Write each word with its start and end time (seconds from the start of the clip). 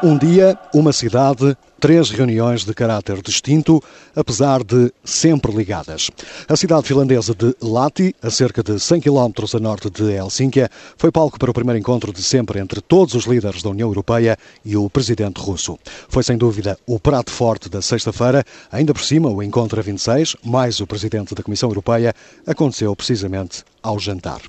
Um 0.00 0.16
dia, 0.16 0.56
uma 0.72 0.92
cidade, 0.92 1.56
três 1.80 2.10
reuniões 2.10 2.64
de 2.64 2.72
caráter 2.72 3.20
distinto, 3.20 3.82
apesar 4.14 4.62
de 4.62 4.92
sempre 5.02 5.50
ligadas. 5.50 6.08
A 6.48 6.56
cidade 6.56 6.86
finlandesa 6.86 7.34
de 7.34 7.52
Lahti, 7.60 8.14
a 8.22 8.30
cerca 8.30 8.62
de 8.62 8.78
100 8.78 9.00
km 9.00 9.32
a 9.52 9.58
norte 9.58 9.90
de 9.90 10.12
Helsínquia, 10.12 10.70
foi 10.96 11.10
palco 11.10 11.36
para 11.36 11.50
o 11.50 11.54
primeiro 11.54 11.80
encontro 11.80 12.12
de 12.12 12.22
sempre 12.22 12.60
entre 12.60 12.80
todos 12.80 13.14
os 13.14 13.24
líderes 13.24 13.60
da 13.60 13.70
União 13.70 13.88
Europeia 13.88 14.38
e 14.64 14.76
o 14.76 14.88
presidente 14.88 15.40
russo. 15.40 15.76
Foi 16.08 16.22
sem 16.22 16.38
dúvida 16.38 16.78
o 16.86 17.00
prato 17.00 17.32
forte 17.32 17.68
da 17.68 17.82
sexta-feira, 17.82 18.44
ainda 18.70 18.94
por 18.94 19.02
cima 19.02 19.28
o 19.28 19.42
encontro 19.42 19.80
a 19.80 19.82
26, 19.82 20.36
mais 20.44 20.78
o 20.78 20.86
presidente 20.86 21.34
da 21.34 21.42
Comissão 21.42 21.70
Europeia, 21.70 22.14
aconteceu 22.46 22.94
precisamente 22.94 23.64
ao 23.82 23.98
jantar. 23.98 24.40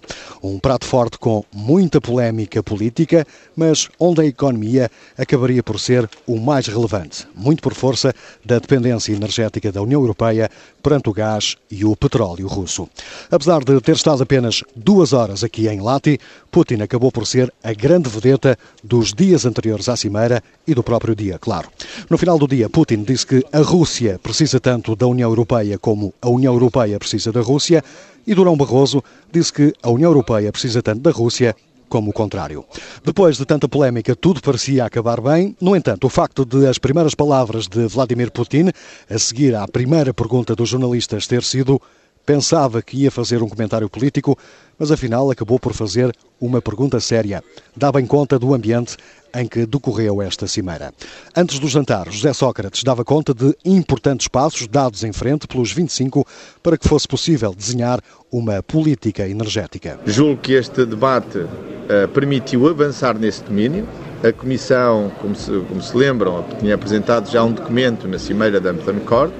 Um 0.41 0.59
prato 0.59 0.85
forte 0.85 1.17
com 1.17 1.43
muita 1.53 1.99
polémica 1.99 2.63
política, 2.63 3.25
mas 3.55 3.89
onde 3.99 4.21
a 4.21 4.25
economia 4.25 4.89
acabaria 5.17 5.61
por 5.61 5.79
ser 5.79 6.09
o 6.25 6.39
mais 6.39 6.67
relevante, 6.67 7.27
muito 7.35 7.61
por 7.61 7.73
força 7.73 8.13
da 8.45 8.59
dependência 8.59 9.13
energética 9.13 9.71
da 9.71 9.81
União 9.81 10.01
Europeia 10.01 10.49
perante 10.81 11.09
o 11.09 11.13
gás 11.13 11.57
e 11.69 11.83
o 11.83 11.95
petróleo 11.95 12.47
russo. 12.47 12.87
Apesar 13.29 13.63
de 13.63 13.79
ter 13.81 13.95
estado 13.95 14.23
apenas 14.23 14.63
duas 14.75 15.13
horas 15.13 15.43
aqui 15.43 15.67
em 15.67 15.81
Lati, 15.81 16.19
Putin 16.51 16.81
acabou 16.81 17.11
por 17.11 17.27
ser 17.27 17.53
a 17.63 17.73
grande 17.73 18.09
vedeta 18.09 18.57
dos 18.83 19.13
dias 19.13 19.45
anteriores 19.45 19.89
à 19.89 19.95
Cimeira 19.95 20.41
e 20.65 20.73
do 20.73 20.83
próprio 20.83 21.15
dia, 21.15 21.37
claro. 21.37 21.69
No 22.09 22.17
final 22.17 22.39
do 22.39 22.47
dia, 22.47 22.69
Putin 22.69 23.03
disse 23.03 23.25
que 23.25 23.45
a 23.51 23.59
Rússia 23.59 24.19
precisa 24.21 24.59
tanto 24.59 24.95
da 24.95 25.05
União 25.05 25.29
Europeia 25.29 25.77
como 25.77 26.13
a 26.21 26.29
União 26.29 26.53
Europeia 26.53 26.97
precisa 26.97 27.31
da 27.31 27.41
Rússia 27.41 27.83
e 28.25 28.33
Durão 28.33 28.57
Barroso 28.57 29.03
disse 29.31 29.51
que 29.53 29.73
a 29.81 29.89
União 29.89 30.09
Europeia 30.09 30.51
precisa 30.51 30.81
tanto 30.81 31.01
da 31.01 31.11
Rússia 31.11 31.55
como 31.89 32.11
o 32.11 32.13
contrário. 32.13 32.63
Depois 33.03 33.37
de 33.37 33.45
tanta 33.45 33.67
polémica, 33.67 34.15
tudo 34.15 34.41
parecia 34.41 34.85
acabar 34.85 35.19
bem. 35.19 35.55
No 35.59 35.75
entanto, 35.75 36.05
o 36.05 36.09
facto 36.09 36.45
de 36.45 36.67
as 36.67 36.77
primeiras 36.77 37.15
palavras 37.15 37.67
de 37.67 37.87
Vladimir 37.87 38.31
Putin, 38.31 38.69
a 39.09 39.17
seguir 39.17 39.55
à 39.55 39.67
primeira 39.67 40.13
pergunta 40.13 40.55
dos 40.55 40.69
jornalistas, 40.69 41.25
ter 41.25 41.43
sido 41.43 41.81
pensava 42.29 42.79
que 42.83 42.95
ia 42.95 43.09
fazer 43.09 43.41
um 43.41 43.49
comentário 43.49 43.89
político, 43.89 44.37
mas 44.77 44.91
afinal 44.91 45.31
acabou 45.31 45.57
por 45.57 45.73
fazer 45.73 46.15
uma 46.39 46.61
pergunta 46.61 46.99
séria. 46.99 47.43
Dá 47.75 47.91
bem 47.91 48.05
conta 48.05 48.37
do 48.37 48.53
ambiente 48.53 48.97
em 49.33 49.47
que 49.47 49.65
decorreu 49.65 50.21
esta 50.21 50.45
cimeira. 50.45 50.93
Antes 51.35 51.57
do 51.57 51.67
jantar, 51.67 52.07
José 52.11 52.31
Sócrates 52.31 52.83
dava 52.83 53.03
conta 53.03 53.33
de 53.33 53.57
importantes 53.65 54.27
passos 54.27 54.67
dados 54.67 55.03
em 55.03 55.11
frente 55.11 55.47
pelos 55.47 55.71
25 55.71 56.23
para 56.61 56.77
que 56.77 56.87
fosse 56.87 57.07
possível 57.07 57.51
desenhar 57.51 57.99
uma 58.31 58.61
política 58.61 59.27
energética. 59.27 59.99
Julgo 60.05 60.39
que 60.39 60.53
este 60.53 60.85
debate 60.85 61.39
uh, 61.39 62.07
permitiu 62.13 62.67
avançar 62.67 63.17
nesse 63.17 63.43
domínio. 63.43 63.87
A 64.23 64.31
Comissão, 64.31 65.11
como 65.19 65.33
se, 65.35 65.49
como 65.67 65.81
se 65.81 65.97
lembram, 65.97 66.45
tinha 66.59 66.75
apresentado 66.75 67.27
já 67.27 67.43
um 67.43 67.53
documento 67.53 68.07
na 68.07 68.19
Cimeira 68.19 68.59
da 68.59 68.69
Amsterdam 68.69 69.03
Court. 69.03 69.33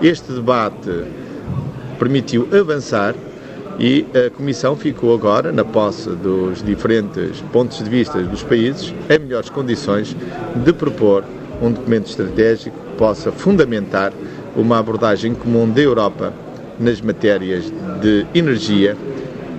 Este 0.00 0.32
debate 0.32 0.90
permitiu 2.02 2.48
avançar 2.52 3.14
e 3.78 4.04
a 4.12 4.28
Comissão 4.28 4.74
ficou 4.74 5.14
agora, 5.14 5.52
na 5.52 5.64
posse 5.64 6.10
dos 6.10 6.60
diferentes 6.60 7.40
pontos 7.52 7.78
de 7.78 7.88
vista 7.88 8.20
dos 8.20 8.42
países, 8.42 8.92
em 9.08 9.18
melhores 9.20 9.48
condições 9.48 10.16
de 10.56 10.72
propor 10.72 11.22
um 11.62 11.70
documento 11.70 12.08
estratégico 12.08 12.76
que 12.76 12.96
possa 12.96 13.30
fundamentar 13.30 14.12
uma 14.56 14.78
abordagem 14.78 15.32
comum 15.32 15.70
da 15.70 15.80
Europa 15.80 16.32
nas 16.76 17.00
matérias 17.00 17.72
de 18.00 18.26
energia, 18.34 18.96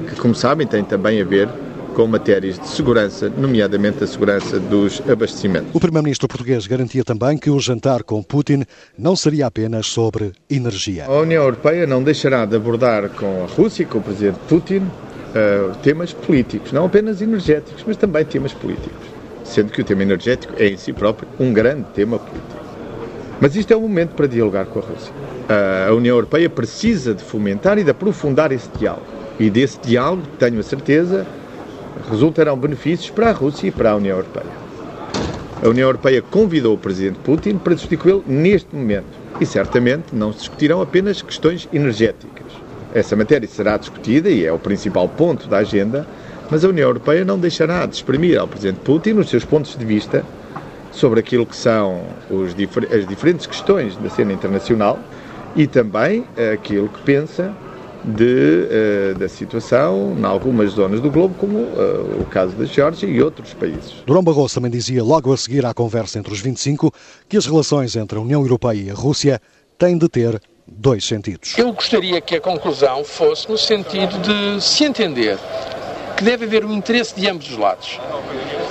que, 0.10 0.16
como 0.18 0.36
sabem, 0.36 0.68
tem 0.68 0.84
também 0.84 1.22
a 1.22 1.24
ver 1.24 1.48
com 1.94 2.08
matérias 2.08 2.60
de 2.60 2.68
segurança, 2.68 3.30
nomeadamente 3.30 4.04
a 4.04 4.08
segurança 4.08 4.60
dos 4.60 5.02
abastecimentos. 5.10 5.70
O 5.74 5.80
primeiro-ministro 5.80 6.28
português 6.28 6.68
garantia 6.68 7.04
também 7.04 7.38
que 7.38 7.50
o 7.50 7.60
jantar 7.60 8.04
com 8.04 8.22
Putin 8.24 8.64
não 8.98 9.16
seria 9.16 9.48
apenas 9.48 9.86
sobre 9.86 10.34
energia. 10.50 11.06
A 11.06 11.20
União 11.20 11.44
Europeia 11.44 11.86
não 11.86 12.04
deixará 12.04 12.46
de 12.46 12.56
abordar 12.56 13.10
com 13.10 13.44
a 13.44 13.48
Rússia, 13.48 13.86
com 13.86 14.00
o 14.00 14.02
presidente 14.02 14.40
Putin, 14.50 14.78
uh, 14.80 15.76
temas 15.82 16.14
políticos, 16.14 16.72
não 16.72 16.86
apenas 16.86 17.22
energéticos, 17.22 17.84
mas 17.86 17.98
também 17.98 18.26
temas 18.26 18.54
políticos. 18.54 19.08
Sendo 19.44 19.72
que 19.72 19.82
o 19.82 19.84
tema 19.84 20.02
energético 20.02 20.54
é 20.58 20.68
em 20.68 20.78
si 20.78 20.94
próprio 20.94 21.28
um 21.40 21.54
grande 21.54 21.86
tema 21.94 22.18
político. 22.18 22.64
Mas 23.40 23.56
isto 23.56 23.72
é 23.74 23.76
o 23.76 23.82
momento 23.82 24.16
para 24.16 24.28
dialogar 24.28 24.66
com 24.66 24.80
a 24.80 24.82
Rússia. 24.82 25.12
Uh, 25.12 25.92
a 25.92 25.94
União 25.94 26.16
Europeia 26.16 26.50
precisa 26.50 27.14
de 27.14 27.24
fomentar 27.24 27.78
e 27.78 27.84
de 27.84 27.92
aprofundar 27.92 28.52
esse 28.52 28.70
diálogo. 28.80 29.06
E 29.40 29.50
desse 29.50 29.80
diálogo, 29.80 30.24
tenho 30.40 30.60
a 30.60 30.64
certeza, 30.64 31.26
resultarão 32.10 32.58
benefícios 32.58 33.10
para 33.10 33.30
a 33.30 33.34
Rússia 33.34 33.68
e 33.68 33.72
para 33.72 33.92
a 33.92 33.96
União 33.96 34.18
Europeia. 34.18 34.64
A 35.64 35.70
União 35.70 35.88
Europeia 35.88 36.22
convidou 36.22 36.76
o 36.76 36.78
presidente 36.78 37.20
Putin 37.20 37.58
para 37.58 37.74
discuti-lo 37.74 38.24
neste 38.28 38.76
momento 38.76 39.06
e 39.40 39.46
certamente 39.46 40.14
não 40.14 40.34
se 40.34 40.40
discutirão 40.40 40.82
apenas 40.82 41.22
questões 41.22 41.68
energéticas. 41.72 42.52
Essa 42.94 43.16
matéria 43.16 43.48
será 43.48 43.78
discutida 43.78 44.30
e 44.30 44.46
é 44.46 44.52
o 44.52 44.60
principal 44.60 45.08
ponto 45.08 45.48
da 45.48 45.60
agenda, 45.60 46.06
mas 46.52 46.64
a 46.64 46.70
União 46.70 46.90
Europeia 46.90 47.24
não 47.24 47.40
deixará 47.40 47.86
de 47.86 47.96
exprimir 47.96 48.38
ao 48.38 48.48
presidente 48.48 48.80
Putin 48.82 49.14
os 49.14 49.30
seus 49.30 49.46
pontos 49.46 49.76
de 49.76 49.86
vista 49.86 50.24
sobre 50.92 51.20
aquilo 51.22 51.46
que 51.46 51.56
são 51.56 52.04
os, 52.30 52.54
as 52.94 53.08
diferentes 53.08 53.48
questões 53.48 53.96
da 53.96 54.10
cena 54.10 54.34
internacional 54.34 55.00
e 55.56 55.66
também 55.66 56.26
aquilo 56.54 56.90
que 56.90 57.02
pensa 57.02 57.54
de, 58.04 58.68
uh, 59.14 59.18
da 59.18 59.30
situação 59.30 60.16
em 60.18 60.26
algumas 60.26 60.72
zonas 60.72 61.00
do 61.00 61.10
globo, 61.10 61.36
como 61.36 61.58
uh, 61.58 62.22
o 62.22 62.26
caso 62.26 62.54
da 62.54 62.66
Geórgia 62.66 63.08
e 63.08 63.22
outros 63.22 63.54
países. 63.54 64.04
Durão 64.06 64.24
Barroso 64.24 64.56
também 64.56 64.72
dizia, 64.72 65.04
logo 65.04 65.32
a 65.32 65.38
seguir 65.38 65.66
à 65.66 65.74
conversa 65.74 66.20
entre 66.20 66.34
os 66.34 66.42
25, 66.42 66.92
que 67.30 67.38
as 67.38 67.46
relações 67.46 67.96
entre 67.96 68.18
a 68.18 68.22
União 68.22 68.42
Europeia 68.42 68.82
e 68.82 68.92
a 68.92 68.94
Rússia 68.94 69.42
têm 69.78 69.98
de 69.98 70.10
ter 70.10 70.42
dois 70.68 71.06
sentidos. 71.06 71.58
Eu 71.58 71.72
gostaria 71.74 72.20
que 72.22 72.36
a 72.36 72.42
conclusão 72.42 73.04
fosse 73.04 73.50
no 73.50 73.58
sentido 73.58 74.18
de 74.20 74.64
se 74.64 74.84
entender 74.84 75.38
que 76.16 76.24
deve 76.24 76.46
haver 76.46 76.66
um 76.66 76.74
interesse 76.74 77.16
de 77.16 77.28
ambos 77.28 77.50
os 77.50 77.58
lados. 77.58 78.00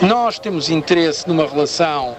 Nós 0.01 0.39
temos 0.39 0.71
interesse 0.71 1.29
numa 1.29 1.47
relação 1.47 2.17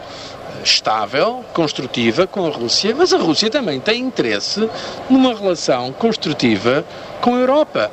estável, 0.64 1.44
construtiva 1.54 2.26
com 2.26 2.46
a 2.46 2.50
Rússia, 2.50 2.96
mas 2.96 3.14
a 3.14 3.18
Rússia 3.18 3.50
também 3.50 3.80
tem 3.80 4.02
interesse 4.02 4.70
numa 5.10 5.34
relação 5.34 5.92
construtiva 5.94 6.84
com 7.22 7.36
a 7.36 7.40
Europa. 7.40 7.92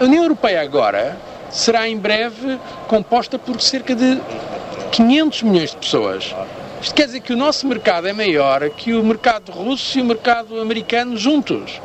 A 0.00 0.04
União 0.04 0.22
Europeia 0.22 0.62
agora 0.62 1.18
será 1.50 1.88
em 1.88 1.96
breve 1.96 2.58
composta 2.86 3.38
por 3.38 3.60
cerca 3.60 3.94
de 3.94 4.20
500 4.92 5.42
milhões 5.42 5.70
de 5.70 5.76
pessoas. 5.76 6.34
Isto 6.80 6.94
quer 6.94 7.06
dizer 7.06 7.20
que 7.20 7.32
o 7.32 7.36
nosso 7.36 7.66
mercado 7.66 8.06
é 8.06 8.12
maior 8.12 8.68
que 8.70 8.94
o 8.94 9.02
mercado 9.02 9.50
russo 9.50 9.98
e 9.98 10.02
o 10.02 10.04
mercado 10.04 10.60
americano 10.60 11.16
juntos. 11.16 11.80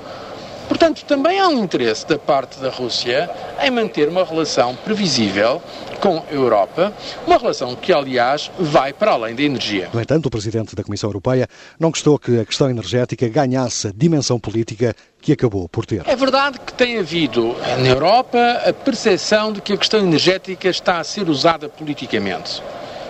Portanto, 0.67 1.03
também 1.05 1.39
há 1.39 1.47
um 1.47 1.63
interesse 1.63 2.07
da 2.07 2.17
parte 2.17 2.59
da 2.59 2.69
Rússia 2.69 3.29
em 3.61 3.69
manter 3.69 4.07
uma 4.07 4.23
relação 4.23 4.75
previsível 4.75 5.61
com 5.99 6.17
a 6.17 6.33
Europa, 6.33 6.93
uma 7.25 7.37
relação 7.37 7.75
que, 7.75 7.93
aliás, 7.93 8.51
vai 8.59 8.91
para 8.91 9.11
além 9.11 9.35
da 9.35 9.43
energia. 9.43 9.89
No 9.93 10.01
entanto, 10.01 10.25
o 10.25 10.29
Presidente 10.29 10.75
da 10.75 10.83
Comissão 10.83 11.09
Europeia 11.09 11.47
não 11.79 11.89
gostou 11.89 12.19
que 12.19 12.39
a 12.39 12.45
questão 12.45 12.69
energética 12.69 13.27
ganhasse 13.29 13.87
a 13.87 13.91
dimensão 13.95 14.39
política 14.39 14.93
que 15.21 15.31
acabou 15.31 15.69
por 15.69 15.85
ter. 15.85 16.03
É 16.05 16.15
verdade 16.15 16.59
que 16.59 16.73
tem 16.73 16.97
havido 16.97 17.55
na 17.79 17.87
Europa 17.87 18.37
a 18.67 18.73
percepção 18.73 19.53
de 19.53 19.61
que 19.61 19.73
a 19.73 19.77
questão 19.77 20.01
energética 20.01 20.67
está 20.67 20.99
a 20.99 21.03
ser 21.03 21.29
usada 21.29 21.69
politicamente. 21.69 22.61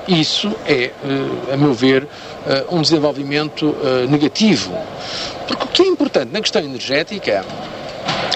Isso 0.08 0.54
é, 0.68 0.92
a 1.52 1.58
meu 1.58 1.74
ver, 1.74 2.08
um 2.70 2.82
desenvolvimento 2.82 3.76
negativo. 4.10 4.78
Porque 5.48 5.64
o 5.64 5.68
que 5.68 5.82
é 5.82 5.86
importante 6.04 6.34
na 6.34 6.42
questão 6.42 6.62
energética, 6.62 7.46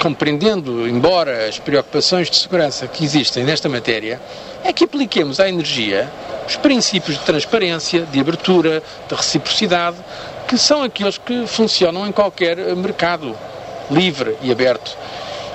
compreendendo, 0.01 0.87
embora 0.87 1.49
as 1.49 1.59
preocupações 1.59 2.29
de 2.29 2.37
segurança 2.37 2.87
que 2.87 3.03
existem 3.03 3.43
nesta 3.43 3.67
matéria, 3.67 4.21
é 4.63 4.71
que 4.71 4.85
apliquemos 4.85 5.37
à 5.37 5.49
energia 5.49 6.09
os 6.47 6.55
princípios 6.55 7.17
de 7.17 7.25
transparência, 7.25 8.03
de 8.03 8.21
abertura, 8.21 8.81
de 9.09 9.13
reciprocidade, 9.13 9.97
que 10.47 10.57
são 10.57 10.81
aqueles 10.81 11.17
que 11.17 11.45
funcionam 11.45 12.07
em 12.07 12.11
qualquer 12.13 12.55
mercado 12.73 13.35
livre 13.91 14.37
e 14.41 14.49
aberto. 14.49 14.97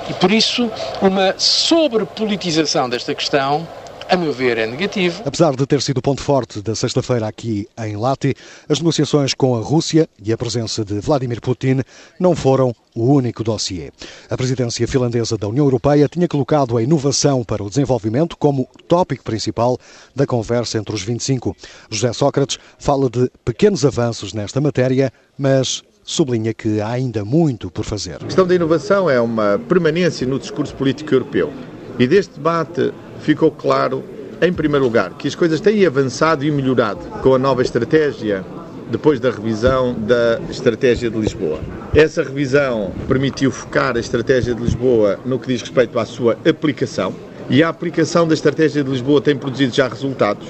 E 0.07 0.13
por 0.13 0.31
isso, 0.31 0.69
uma 1.01 1.33
sobrepolitização 1.35 2.87
desta 2.87 3.15
questão 3.15 3.67
a 4.13 4.17
meu 4.17 4.31
ver, 4.31 4.59
é 4.59 4.67
negativo. 4.67 5.23
Apesar 5.25 5.55
de 5.55 5.65
ter 5.65 5.81
sido 5.81 5.97
o 5.97 6.01
ponto 6.01 6.21
forte 6.21 6.61
da 6.61 6.75
sexta-feira 6.75 7.27
aqui 7.27 7.67
em 7.79 7.97
Lati, 7.97 8.35
as 8.69 8.77
negociações 8.77 9.33
com 9.33 9.55
a 9.55 9.59
Rússia 9.59 10.07
e 10.23 10.31
a 10.31 10.37
presença 10.37 10.85
de 10.85 10.99
Vladimir 10.99 11.41
Putin 11.41 11.81
não 12.19 12.35
foram 12.35 12.75
o 12.93 13.11
único 13.11 13.43
dossiê. 13.43 13.91
A 14.29 14.37
presidência 14.37 14.87
finlandesa 14.87 15.35
da 15.35 15.47
União 15.47 15.65
Europeia 15.65 16.07
tinha 16.07 16.27
colocado 16.27 16.77
a 16.77 16.83
inovação 16.83 17.43
para 17.43 17.63
o 17.63 17.69
desenvolvimento 17.69 18.37
como 18.37 18.69
tópico 18.87 19.23
principal 19.23 19.79
da 20.15 20.27
conversa 20.27 20.77
entre 20.77 20.93
os 20.93 21.01
25. 21.01 21.55
José 21.89 22.13
Sócrates 22.13 22.59
fala 22.77 23.09
de 23.09 23.31
pequenos 23.43 23.83
avanços 23.83 24.31
nesta 24.31 24.61
matéria, 24.61 25.11
mas 25.35 25.81
sublinha 26.03 26.53
que 26.53 26.79
há 26.79 26.89
ainda 26.89 27.25
muito 27.25 27.71
por 27.71 27.83
fazer. 27.83 28.17
A 28.17 28.25
questão 28.25 28.45
da 28.45 28.53
inovação 28.53 29.09
é 29.09 29.19
uma 29.19 29.59
permanência 29.67 30.27
no 30.27 30.37
discurso 30.37 30.75
político 30.75 31.15
europeu. 31.15 31.51
E 31.99 32.07
deste 32.07 32.35
debate 32.35 32.91
ficou 33.19 33.51
claro 33.51 34.03
em 34.41 34.51
primeiro 34.51 34.83
lugar, 34.83 35.11
que 35.11 35.27
as 35.27 35.35
coisas 35.35 35.61
têm 35.61 35.85
avançado 35.85 36.43
e 36.43 36.51
melhorado 36.51 36.99
com 37.21 37.33
a 37.33 37.39
nova 37.39 37.61
estratégia 37.61 38.43
depois 38.91 39.19
da 39.19 39.31
revisão 39.31 39.93
da 39.93 40.39
Estratégia 40.49 41.09
de 41.09 41.17
Lisboa. 41.17 41.59
Essa 41.95 42.21
revisão 42.21 42.91
permitiu 43.07 43.51
focar 43.51 43.95
a 43.95 43.99
Estratégia 43.99 44.53
de 44.53 44.61
Lisboa 44.61 45.17
no 45.25 45.39
que 45.39 45.47
diz 45.47 45.61
respeito 45.61 45.97
à 45.97 46.05
sua 46.05 46.37
aplicação 46.47 47.13
e 47.49 47.63
a 47.63 47.69
aplicação 47.69 48.27
da 48.27 48.33
Estratégia 48.33 48.83
de 48.83 48.89
Lisboa 48.89 49.21
tem 49.21 49.35
produzido 49.35 49.73
já 49.73 49.87
resultados. 49.87 50.47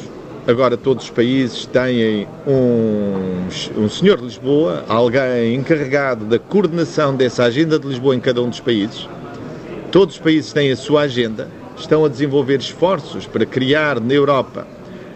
Agora 0.48 0.75
todos 0.75 1.06
os 1.06 1.10
países 1.12 1.66
têm 1.68 2.28
um, 2.48 3.48
um 3.78 3.90
senhor 3.90 4.18
de 4.18 4.24
Lisboa, 4.25 4.84
alguém 4.90 5.56
encarregado 5.56 6.25
da 6.25 6.40
coordenação 6.40 7.16
dessa 7.16 7.44
agenda 7.44 7.78
de 7.78 7.88
Lisboa 7.88 8.16
em 8.16 8.19
cada 8.19 8.42
um 8.42 8.50
dos 8.50 8.60
países. 8.60 9.07
Todos 9.94 10.16
os 10.16 10.19
países 10.19 10.51
têm 10.51 10.72
a 10.72 10.75
sua 10.75 11.01
agenda, 11.01 11.48
estão 11.78 12.04
a 12.04 12.10
desenvolver 12.10 12.60
esforços 12.60 13.28
para 13.28 13.45
criar 13.45 14.00
na 14.00 14.12
Europa 14.12 14.68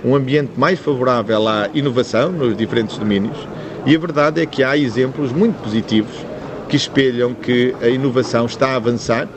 um 0.06 0.14
ambiente 0.14 0.52
mais 0.56 0.78
favorável 0.78 1.48
à 1.48 1.68
inovação 1.74 2.32
nos 2.32 2.56
diferentes 2.56 2.96
domínios 2.96 3.36
e 3.88 3.96
a 3.96 3.98
verdade 3.98 4.40
é 4.40 4.46
que 4.46 4.64
há 4.64 4.78
exemplos 4.78 5.32
muito 5.32 5.60
positivos 5.64 6.14
que 6.70 6.76
espelham 6.76 7.34
que 7.34 7.74
a 7.82 7.90
inovação 7.90 8.46
está 8.46 8.68
a 8.68 8.76
avançar 8.76 9.28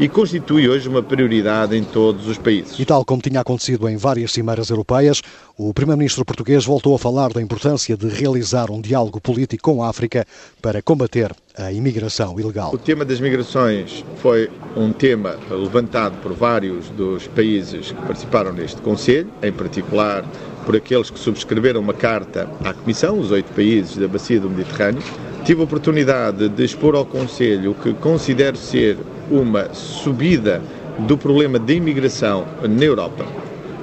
e 0.00 0.08
constitui 0.08 0.68
hoje 0.68 0.88
uma 0.88 1.02
prioridade 1.02 1.76
em 1.76 1.82
todos 1.82 2.26
os 2.28 2.38
países. 2.38 2.78
E 2.78 2.84
tal 2.84 3.04
como 3.04 3.20
tinha 3.20 3.40
acontecido 3.40 3.88
em 3.88 3.96
várias 3.96 4.32
cimeiras 4.32 4.70
europeias, 4.70 5.22
o 5.56 5.74
primeiro-ministro 5.74 6.24
português 6.24 6.64
voltou 6.64 6.94
a 6.94 6.98
falar 6.98 7.32
da 7.32 7.42
importância 7.42 7.96
de 7.96 8.08
realizar 8.08 8.70
um 8.70 8.80
diálogo 8.80 9.20
político 9.20 9.62
com 9.62 9.82
a 9.82 9.88
África 9.88 10.24
para 10.62 10.80
combater 10.80 11.34
a 11.56 11.72
imigração 11.72 12.38
ilegal. 12.38 12.72
O 12.72 12.78
tema 12.78 13.04
das 13.04 13.18
migrações 13.18 14.04
foi 14.22 14.48
um 14.76 14.92
tema 14.92 15.36
levantado 15.50 16.16
por 16.22 16.32
vários 16.32 16.88
dos 16.90 17.26
países 17.26 17.90
que 17.90 18.02
participaram 18.02 18.52
neste 18.52 18.80
Conselho, 18.80 19.28
em 19.42 19.52
particular 19.52 20.24
por 20.68 20.76
aqueles 20.76 21.08
que 21.08 21.18
subscreveram 21.18 21.80
uma 21.80 21.94
carta 21.94 22.46
à 22.62 22.74
Comissão, 22.74 23.18
os 23.18 23.30
oito 23.30 23.50
países 23.54 23.96
da 23.96 24.06
Bacia 24.06 24.38
do 24.38 24.50
Mediterrâneo. 24.50 25.02
Tive 25.42 25.62
a 25.62 25.64
oportunidade 25.64 26.46
de 26.46 26.62
expor 26.62 26.94
ao 26.94 27.06
Conselho 27.06 27.70
o 27.70 27.74
que 27.74 27.94
considero 27.94 28.54
ser 28.54 28.98
uma 29.30 29.72
subida 29.72 30.60
do 30.98 31.16
problema 31.16 31.58
da 31.58 31.72
imigração 31.72 32.44
na 32.68 32.84
Europa. 32.84 33.24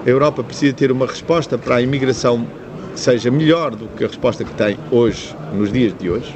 A 0.06 0.08
Europa 0.08 0.44
precisa 0.44 0.76
ter 0.76 0.92
uma 0.92 1.08
resposta 1.08 1.58
para 1.58 1.78
a 1.78 1.82
imigração 1.82 2.46
que 2.94 3.00
seja 3.00 3.32
melhor 3.32 3.76
do 3.76 3.88
que 3.88 4.04
a 4.04 4.08
resposta 4.08 4.44
que 4.44 4.54
tem 4.54 4.78
hoje, 4.92 5.36
nos 5.56 5.74
dias 5.74 5.92
de 5.98 6.08
hoje. 6.08 6.36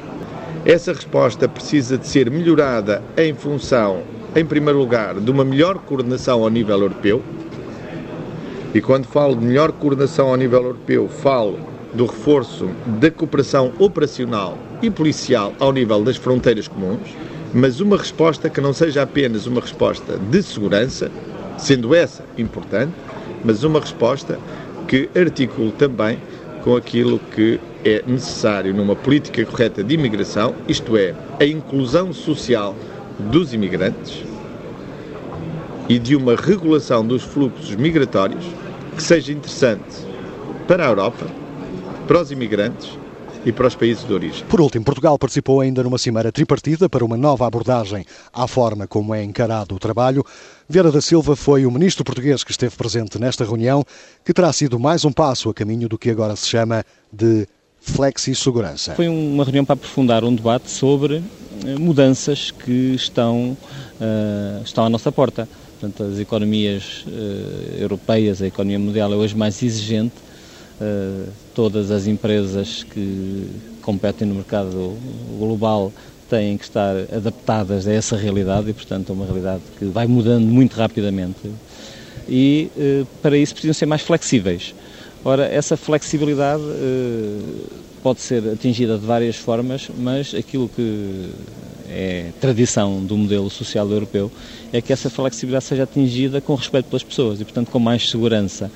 Essa 0.64 0.92
resposta 0.92 1.48
precisa 1.48 1.96
de 1.96 2.08
ser 2.08 2.28
melhorada 2.28 3.04
em 3.16 3.32
função, 3.34 4.02
em 4.34 4.44
primeiro 4.44 4.80
lugar, 4.80 5.14
de 5.14 5.30
uma 5.30 5.44
melhor 5.44 5.78
coordenação 5.78 6.42
ao 6.42 6.50
nível 6.50 6.80
europeu. 6.80 7.22
E 8.74 8.80
quando 8.80 9.06
falo 9.06 9.34
de 9.34 9.44
melhor 9.44 9.72
coordenação 9.72 10.28
ao 10.28 10.36
nível 10.36 10.62
europeu, 10.62 11.08
falo 11.08 11.58
do 11.92 12.06
reforço 12.06 12.68
da 12.86 13.10
cooperação 13.10 13.72
operacional 13.78 14.56
e 14.80 14.90
policial 14.90 15.52
ao 15.58 15.72
nível 15.72 16.02
das 16.04 16.16
fronteiras 16.16 16.68
comuns 16.68 17.10
mas 17.52 17.80
uma 17.80 17.96
resposta 17.96 18.48
que 18.48 18.60
não 18.60 18.72
seja 18.72 19.02
apenas 19.02 19.46
uma 19.46 19.60
resposta 19.60 20.16
de 20.16 20.42
segurança, 20.42 21.10
sendo 21.58 21.94
essa 21.94 22.24
importante, 22.38 22.92
mas 23.44 23.64
uma 23.64 23.80
resposta 23.80 24.38
que 24.86 25.08
articule 25.16 25.72
também 25.72 26.18
com 26.62 26.76
aquilo 26.76 27.18
que 27.34 27.58
é 27.84 28.02
necessário 28.06 28.74
numa 28.74 28.94
política 28.94 29.44
correta 29.44 29.82
de 29.82 29.94
imigração, 29.94 30.54
isto 30.68 30.96
é, 30.96 31.14
a 31.40 31.44
inclusão 31.44 32.12
social 32.12 32.76
dos 33.18 33.52
imigrantes 33.52 34.29
e 35.90 35.98
de 35.98 36.14
uma 36.14 36.36
regulação 36.36 37.04
dos 37.04 37.24
fluxos 37.24 37.74
migratórios 37.74 38.44
que 38.96 39.02
seja 39.02 39.32
interessante 39.32 40.06
para 40.68 40.86
a 40.86 40.88
Europa, 40.88 41.26
para 42.06 42.22
os 42.22 42.30
imigrantes 42.30 42.96
e 43.44 43.50
para 43.50 43.66
os 43.66 43.74
países 43.74 44.06
de 44.06 44.12
origem. 44.12 44.44
Por 44.46 44.60
último, 44.60 44.84
Portugal 44.84 45.18
participou 45.18 45.60
ainda 45.60 45.82
numa 45.82 45.98
cimeira 45.98 46.30
tripartida 46.30 46.88
para 46.88 47.04
uma 47.04 47.16
nova 47.16 47.44
abordagem 47.44 48.04
à 48.32 48.46
forma 48.46 48.86
como 48.86 49.12
é 49.12 49.24
encarado 49.24 49.74
o 49.74 49.80
trabalho. 49.80 50.24
Vera 50.68 50.92
da 50.92 51.00
Silva 51.00 51.34
foi 51.34 51.66
o 51.66 51.70
ministro 51.72 52.04
português 52.04 52.44
que 52.44 52.52
esteve 52.52 52.76
presente 52.76 53.18
nesta 53.18 53.44
reunião, 53.44 53.84
que 54.24 54.32
terá 54.32 54.52
sido 54.52 54.78
mais 54.78 55.04
um 55.04 55.10
passo 55.10 55.50
a 55.50 55.54
caminho 55.54 55.88
do 55.88 55.98
que 55.98 56.08
agora 56.08 56.36
se 56.36 56.46
chama 56.46 56.84
de 57.12 57.48
flexi-segurança. 57.80 58.94
Foi 58.94 59.08
uma 59.08 59.42
reunião 59.42 59.64
para 59.64 59.74
aprofundar 59.74 60.22
um 60.22 60.32
debate 60.32 60.70
sobre 60.70 61.20
eh, 61.64 61.76
mudanças 61.80 62.52
que 62.52 62.94
estão, 62.94 63.56
uh, 64.00 64.62
estão 64.62 64.84
à 64.84 64.88
nossa 64.88 65.10
porta. 65.10 65.48
Portanto, 65.80 66.02
as 66.02 66.18
economias 66.18 67.04
uh, 67.06 67.80
europeias, 67.80 68.42
a 68.42 68.46
economia 68.46 68.78
mundial 68.78 69.12
é 69.12 69.16
hoje 69.16 69.34
mais 69.34 69.62
exigente 69.62 70.14
eh, 70.80 71.26
todas 71.54 71.90
as 71.90 72.06
empresas 72.06 72.84
que 72.84 73.46
competem 73.82 74.26
no 74.26 74.34
mercado 74.36 74.96
global 75.38 75.92
têm 76.26 76.56
que 76.56 76.64
estar 76.64 76.96
adaptadas 77.14 77.86
a 77.86 77.92
essa 77.92 78.16
realidade 78.16 78.70
e, 78.70 78.72
portanto, 78.72 79.10
a 79.10 79.12
uma 79.12 79.26
realidade 79.26 79.62
que 79.78 79.84
vai 79.84 80.06
mudando 80.06 80.46
muito 80.46 80.76
rapidamente. 80.76 81.50
E 82.26 82.70
uh, 82.76 83.06
para 83.20 83.36
isso 83.36 83.52
precisam 83.52 83.74
ser 83.74 83.86
mais 83.86 84.00
flexíveis. 84.00 84.74
Ora, 85.22 85.44
essa 85.44 85.76
flexibilidade 85.76 86.62
uh, 86.62 87.66
pode 88.02 88.20
ser 88.20 88.48
atingida 88.48 88.96
de 88.96 89.04
várias 89.04 89.36
formas, 89.36 89.90
mas 89.98 90.34
aquilo 90.34 90.68
que 90.68 91.28
é 91.90 92.30
tradição 92.40 93.04
do 93.04 93.16
modelo 93.16 93.50
social 93.50 93.88
europeu 93.90 94.30
é 94.72 94.80
que 94.80 94.92
essa 94.92 95.10
flexibilidade 95.10 95.64
seja 95.64 95.82
atingida 95.82 96.40
com 96.40 96.54
respeito 96.54 96.86
pelas 96.86 97.02
pessoas 97.02 97.40
e, 97.40 97.44
portanto, 97.44 97.70
com 97.70 97.78
mais 97.78 98.08
segurança 98.08 98.70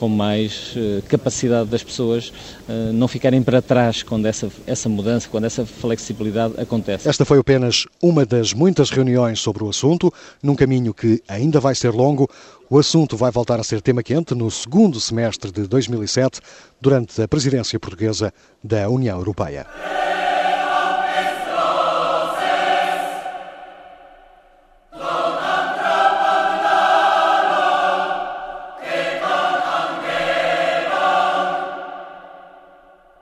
com 0.00 0.08
mais 0.08 0.74
uh, 0.76 1.02
capacidade 1.08 1.68
das 1.68 1.82
pessoas 1.82 2.32
uh, 2.66 2.90
não 2.94 3.06
ficarem 3.06 3.42
para 3.42 3.60
trás 3.60 4.02
quando 4.02 4.24
essa, 4.24 4.50
essa 4.66 4.88
mudança, 4.88 5.28
quando 5.30 5.44
essa 5.44 5.66
flexibilidade 5.66 6.54
acontece. 6.58 7.06
Esta 7.06 7.26
foi 7.26 7.38
apenas 7.38 7.86
uma 8.02 8.24
das 8.24 8.54
muitas 8.54 8.88
reuniões 8.88 9.40
sobre 9.40 9.62
o 9.62 9.68
assunto, 9.68 10.10
num 10.42 10.54
caminho 10.54 10.94
que 10.94 11.22
ainda 11.28 11.60
vai 11.60 11.74
ser 11.74 11.90
longo. 11.90 12.26
O 12.70 12.78
assunto 12.78 13.14
vai 13.14 13.30
voltar 13.30 13.60
a 13.60 13.62
ser 13.62 13.82
tema 13.82 14.02
quente 14.02 14.34
no 14.34 14.50
segundo 14.50 14.98
semestre 14.98 15.52
de 15.52 15.66
2007, 15.68 16.40
durante 16.80 17.20
a 17.20 17.28
presidência 17.28 17.78
portuguesa 17.78 18.32
da 18.64 18.88
União 18.88 19.18
Europeia. 19.18 19.66